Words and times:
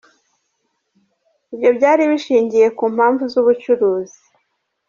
Ibyo 1.53 1.69
byari 1.77 2.03
bishingiye 2.11 2.67
ku 2.77 2.83
mpamvu 2.95 3.23
z’ubucuruzi. 3.31 4.19